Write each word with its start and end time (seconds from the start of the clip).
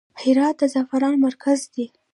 هرات 0.21 0.55
د 0.59 0.61
زعفرانو 0.73 1.21
مرکز 1.27 1.59
دی 1.73 1.85